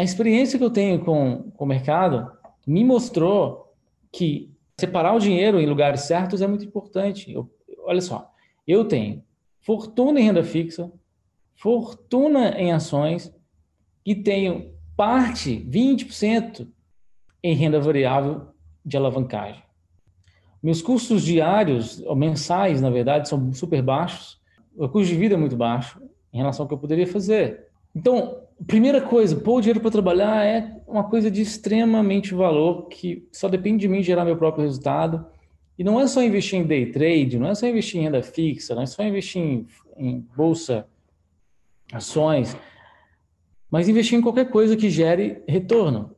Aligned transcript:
A 0.00 0.04
experiência 0.04 0.56
que 0.56 0.64
eu 0.64 0.70
tenho 0.70 1.04
com, 1.04 1.50
com 1.50 1.64
o 1.64 1.66
mercado 1.66 2.30
me 2.64 2.84
mostrou 2.84 3.74
que 4.12 4.48
separar 4.78 5.12
o 5.12 5.18
dinheiro 5.18 5.60
em 5.60 5.66
lugares 5.66 6.02
certos 6.02 6.40
é 6.40 6.46
muito 6.46 6.64
importante. 6.64 7.32
Eu, 7.32 7.50
olha 7.80 8.00
só, 8.00 8.32
eu 8.64 8.84
tenho 8.84 9.24
fortuna 9.60 10.20
em 10.20 10.24
renda 10.24 10.44
fixa, 10.44 10.88
fortuna 11.56 12.50
em 12.50 12.72
ações 12.72 13.34
e 14.06 14.14
tenho 14.14 14.72
parte, 14.96 15.66
20%, 15.68 16.68
em 17.42 17.56
renda 17.56 17.80
variável 17.80 18.48
de 18.84 18.96
alavancagem. 18.96 19.64
Meus 20.62 20.80
custos 20.80 21.24
diários, 21.24 22.00
ou 22.02 22.14
mensais, 22.14 22.80
na 22.80 22.90
verdade, 22.90 23.28
são 23.28 23.52
super 23.52 23.82
baixos. 23.82 24.40
O 24.76 24.88
custo 24.88 25.12
de 25.12 25.18
vida 25.18 25.34
é 25.34 25.38
muito 25.38 25.56
baixo 25.56 26.00
em 26.32 26.38
relação 26.38 26.64
ao 26.64 26.68
que 26.68 26.74
eu 26.74 26.78
poderia 26.78 27.06
fazer. 27.06 27.67
Então, 27.94 28.42
primeira 28.66 29.00
coisa, 29.00 29.36
pôr 29.36 29.56
o 29.56 29.60
dinheiro 29.60 29.80
para 29.80 29.90
trabalhar 29.90 30.44
é 30.44 30.80
uma 30.86 31.04
coisa 31.04 31.30
de 31.30 31.42
extremamente 31.42 32.34
valor 32.34 32.88
que 32.88 33.28
só 33.32 33.48
depende 33.48 33.80
de 33.80 33.88
mim 33.88 34.02
gerar 34.02 34.24
meu 34.24 34.36
próprio 34.36 34.64
resultado. 34.64 35.26
E 35.78 35.84
não 35.84 36.00
é 36.00 36.06
só 36.06 36.22
investir 36.22 36.58
em 36.58 36.66
day 36.66 36.90
trade, 36.90 37.38
não 37.38 37.48
é 37.48 37.54
só 37.54 37.66
investir 37.66 38.00
em 38.00 38.04
renda 38.04 38.22
fixa, 38.22 38.74
não 38.74 38.82
é 38.82 38.86
só 38.86 39.02
investir 39.02 39.40
em, 39.40 39.66
em 39.96 40.26
bolsa, 40.36 40.86
ações, 41.92 42.56
mas 43.70 43.88
investir 43.88 44.18
em 44.18 44.22
qualquer 44.22 44.50
coisa 44.50 44.76
que 44.76 44.90
gere 44.90 45.42
retorno. 45.46 46.16